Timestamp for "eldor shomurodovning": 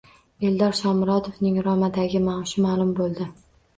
0.47-1.59